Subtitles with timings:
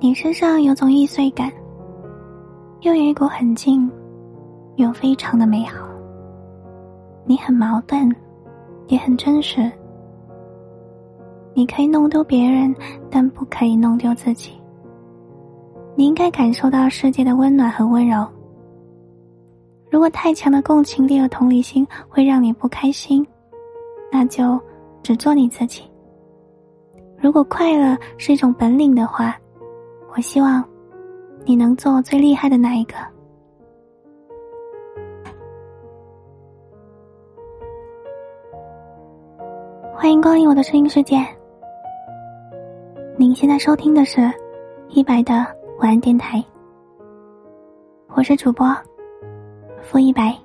[0.00, 1.52] 你身上有种易碎感，
[2.82, 3.90] 又有一股很静，
[4.76, 5.88] 又非常的美好。
[7.24, 8.14] 你很矛盾，
[8.86, 9.70] 也很真实。
[11.52, 12.72] 你可以弄丢别人，
[13.10, 14.52] 但不可以弄丢自己。
[15.96, 18.24] 你应该感受到世界的温暖和温柔。
[19.90, 23.26] 如果太强的共情力和同理心会让你不开心，
[24.12, 24.60] 那就
[25.02, 25.82] 只做你自己。
[27.20, 29.36] 如果快乐是一种本领的话，
[30.18, 30.64] 我希望
[31.44, 32.94] 你能做最厉害的那一个。
[39.94, 41.24] 欢迎光临我的声音世界。
[43.16, 44.28] 您现在收听的是
[44.88, 45.34] 一百的
[45.78, 46.44] 晚安电台，
[48.08, 48.76] 我是主播
[49.82, 50.36] 付一白。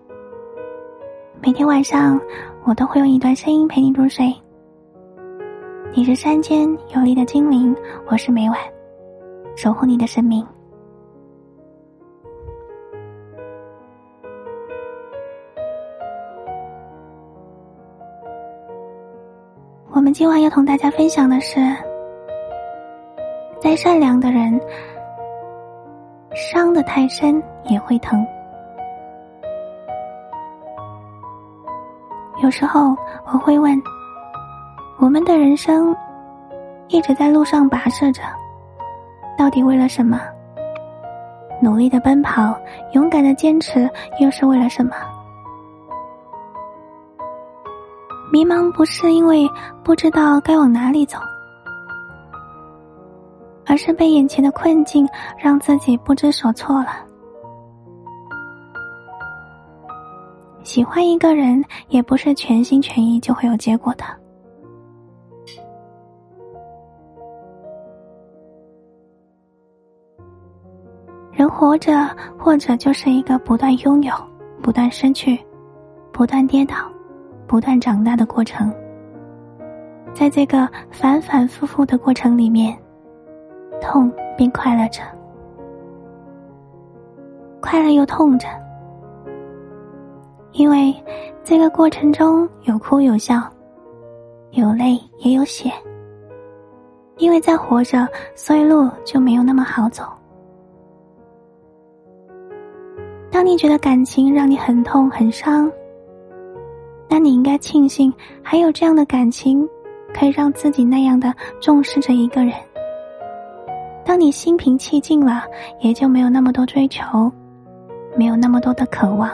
[1.42, 2.22] 每天晚上
[2.64, 4.32] 我都会用一段声音陪你入睡。
[5.96, 8.60] 你是山间有力的精灵，我是每晚
[9.56, 10.46] 守护你的生命。
[19.92, 21.60] 我们今晚要同大家分享的是，
[23.60, 24.60] 再善良的人，
[26.34, 28.26] 伤的太深也会疼。
[32.42, 33.82] 有时候我会问。
[35.00, 35.94] 我们的人生
[36.88, 38.22] 一直在路上跋涉着，
[39.38, 40.20] 到底为了什么？
[41.62, 42.58] 努力的奔跑，
[42.92, 44.92] 勇敢的坚持，又是为了什么？
[48.32, 49.50] 迷茫不是因为
[49.84, 51.20] 不知道该往哪里走，
[53.66, 56.90] 而是被眼前的困境让自己不知所措了。
[60.64, 64.04] 喜欢一个人，也不是全心全意就会有结果的。
[71.34, 71.92] 人活着，
[72.38, 74.14] 或者就是一个不断拥有、
[74.62, 75.40] 不断失去、
[76.12, 76.76] 不断跌倒、
[77.48, 78.72] 不断长大的过程。
[80.14, 82.78] 在这个反反复复的过程里面，
[83.82, 85.02] 痛并快乐着，
[87.60, 88.48] 快乐又痛着，
[90.52, 90.96] 因为
[91.44, 93.42] 这个过程中有哭有笑，
[94.52, 95.72] 有泪也有血。
[97.18, 100.04] 因为在活着，所以路就没有那么好走。
[103.44, 105.70] 当你觉得感情让你很痛很伤，
[107.10, 108.12] 那你应该庆幸
[108.42, 109.68] 还有这样的感情，
[110.14, 112.54] 可以让自己那样的重视着一个人。
[114.06, 115.44] 当你心平气静了，
[115.82, 117.30] 也就没有那么多追求，
[118.16, 119.30] 没有那么多的渴望。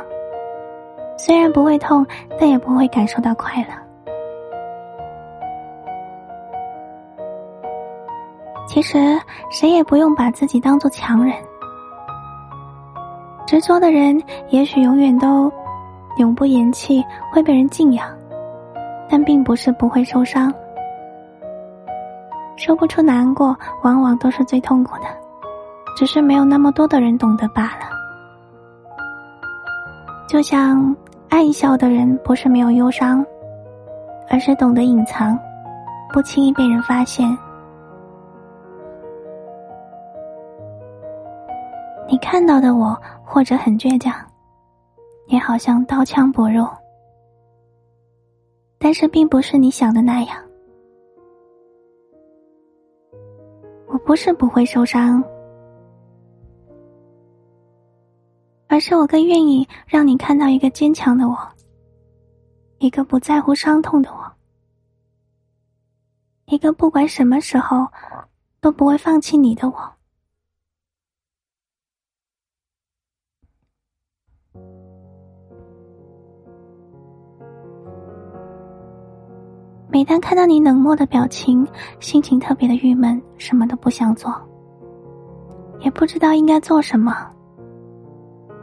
[1.15, 2.03] 虽然不会痛，
[2.39, 3.67] 但也不会感受到快乐。
[8.67, 8.97] 其实，
[9.51, 11.35] 谁也不用把自己当做强人。
[13.49, 15.51] 执着的人，也许永远都
[16.17, 18.07] 永不言弃，会被人敬仰，
[19.09, 20.53] 但并不是不会受伤。
[22.57, 25.05] 说不出难过，往往都是最痛苦的，
[25.97, 27.89] 只是没有那么多的人懂得罢了。
[30.27, 30.95] 就像
[31.29, 33.25] 爱笑的人，不是没有忧伤，
[34.29, 35.35] 而是懂得隐藏，
[36.13, 37.35] 不轻易被人发现。
[42.09, 42.99] 你看到的我。
[43.31, 44.11] 或者很倔强，
[45.27, 46.67] 也好像刀枪不入，
[48.79, 50.35] 但是并不是你想的那样。
[53.85, 55.23] 我不是不会受伤，
[58.67, 61.37] 而是我更愿意让你看到一个坚强的我，
[62.79, 64.25] 一个不在乎伤痛的我，
[66.45, 67.87] 一个不管什么时候
[68.59, 69.98] 都不会放弃你的我。
[79.91, 81.67] 每当看到你冷漠的表情，
[81.99, 84.31] 心情特别的郁闷，什么都不想做，
[85.79, 87.11] 也不知道应该做什么，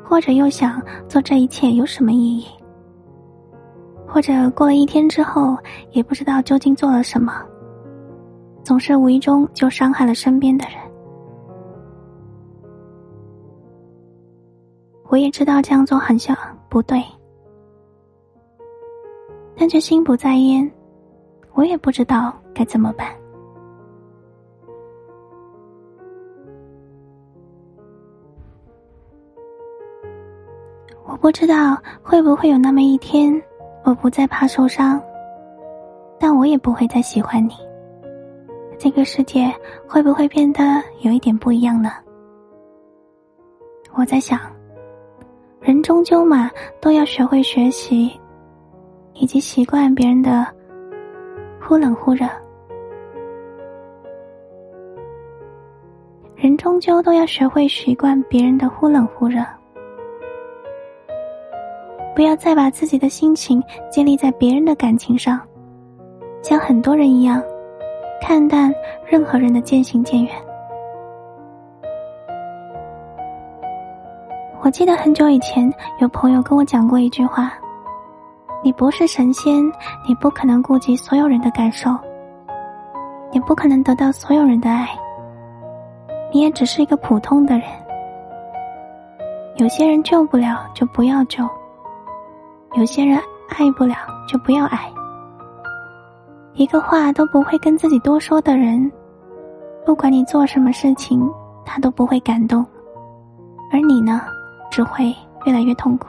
[0.05, 2.47] 或者又想做这一切有什么意义，
[4.07, 5.57] 或者过了一天之后，
[5.91, 7.43] 也不知道究竟做了什么，
[8.63, 10.77] 总是无意中就伤害了身边的人。
[15.09, 16.37] 我也知道这样做很像
[16.69, 17.03] 不对，
[19.57, 20.71] 但却心不在焉。
[21.57, 23.09] 我也不知道该怎么办。
[31.07, 33.43] 我不知道会不会有那么一天，
[33.85, 35.03] 我不再怕受伤，
[36.21, 37.55] 但我也不会再喜欢你，
[38.79, 39.51] 这个世界
[39.89, 40.63] 会不会变得
[41.01, 41.91] 有一点不一样呢？
[43.95, 44.39] 我在想，
[45.61, 46.51] 人终究嘛
[46.83, 48.21] 都要学会学习，
[49.15, 50.47] 以及习惯别人的
[51.67, 52.25] 忽冷忽热。
[56.37, 59.45] 人终究都要学会习惯别人的忽冷忽热，
[62.15, 63.61] 不要再把自己的心情
[63.91, 65.41] 建立在别人的感情上，
[66.41, 67.43] 像很多人一样，
[68.23, 68.73] 看淡
[69.05, 70.33] 任何人的渐行渐远。
[74.61, 75.69] 我记得很久以前，
[75.99, 77.55] 有朋友跟我讲过一句话
[78.63, 79.65] ：“你不是神仙，
[80.07, 81.97] 你不可能顾及所有人的感受，
[83.33, 84.89] 也不可能得到所有人的爱。”
[86.33, 87.65] 你也只是一个普通的人，
[89.57, 91.49] 有些人救不了就不要救，
[92.75, 93.17] 有些人
[93.49, 93.95] 爱不了
[94.29, 94.93] 就不要爱。
[96.55, 98.91] 一个话都不会跟自己多说的人，
[99.87, 101.31] 不管你做什么事情，
[101.65, 102.67] 他都不会感动，
[103.73, 104.21] 而你呢，
[104.71, 105.15] 只会
[105.45, 106.09] 越来越痛苦。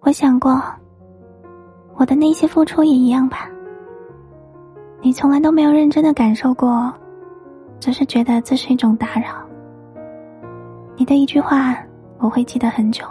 [0.00, 0.62] 我想过。
[1.94, 3.48] 我的那些付出也一样吧。
[5.02, 6.92] 你从来都没有认真的感受过，
[7.78, 9.46] 只是觉得这是一种打扰。
[10.96, 11.76] 你的一句话，
[12.18, 13.04] 我会记得很久。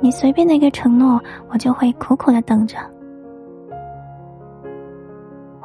[0.00, 2.78] 你随便的一个承诺，我就会苦苦的等着。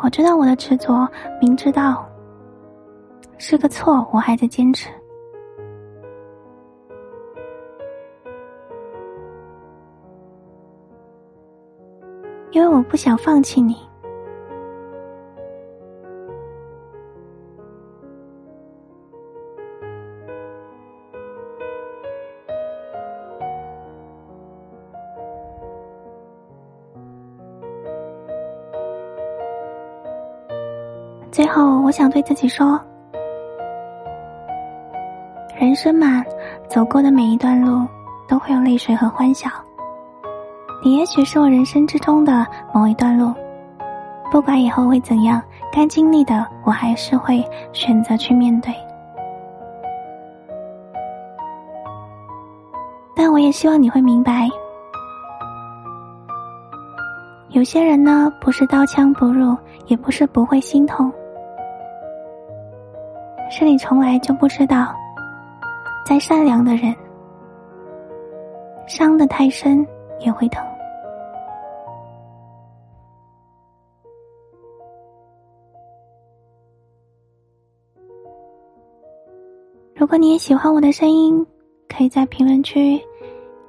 [0.02, 1.08] 我知道我的执着，
[1.40, 2.04] 明知道
[3.38, 4.90] 是个错，我还在坚持。
[12.52, 13.76] 因为我不想放弃你。
[31.30, 32.80] 最后，我想对自己说：
[35.60, 36.26] 人生嘛，
[36.68, 37.86] 走过的每一段路，
[38.28, 39.48] 都会有泪水和欢笑。
[40.84, 43.34] 你也许是我人生之中的某一段路，
[44.32, 45.42] 不管以后会怎样，
[45.72, 47.44] 该经历的我还是会
[47.74, 48.74] 选择去面对。
[53.16, 54.48] 但我也希望你会明白，
[57.50, 59.58] 有些人呢，不是刀枪不入，
[59.88, 61.12] 也不是不会心痛，
[63.50, 64.96] 是你从来就不知道，
[66.06, 66.96] 再善良的人，
[68.86, 69.86] 伤得太深。
[70.20, 70.66] 也会疼。
[79.96, 81.46] 如果你也喜欢我的声音，
[81.90, 83.02] 可以在评论区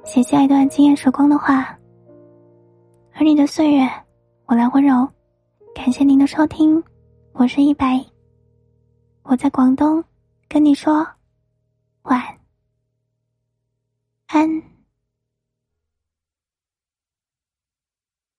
[0.03, 1.77] 写下一段惊艳时光的话。
[3.13, 3.89] 而你的岁月，
[4.45, 5.07] 我来温柔。
[5.73, 6.83] 感谢您的收听，
[7.33, 8.05] 我是一白。
[9.23, 10.03] 我在广东，
[10.47, 11.05] 跟你说
[12.03, 12.21] 晚
[14.27, 14.78] 安。